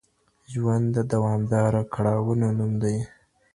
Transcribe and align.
ژوند 0.51 0.85
د 0.95 0.97
دوامداره 1.13 1.81
کړاوونو 1.93 2.47
نوم 2.57 2.71
دی. 2.83 2.97